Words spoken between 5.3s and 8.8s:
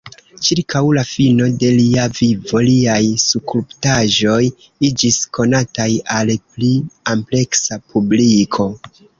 konataj al pli ampleksa publiko.